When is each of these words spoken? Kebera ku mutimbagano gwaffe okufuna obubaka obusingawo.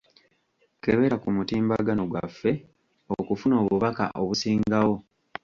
Kebera 0.83 1.15
ku 1.21 1.27
mutimbagano 1.35 2.01
gwaffe 2.11 2.51
okufuna 3.19 3.55
obubaka 3.61 4.05
obusingawo. 4.21 4.95